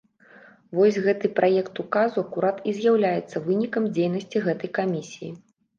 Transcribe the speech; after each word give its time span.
Вось 0.77 0.97
гэты 1.07 1.31
праект 1.41 1.83
указу 1.85 2.17
акурат 2.25 2.57
і 2.73 2.75
з'яўляецца 2.81 3.47
вынікам 3.47 3.83
дзейнасці 3.95 4.37
гэтай 4.49 4.77
камісіі. 4.81 5.31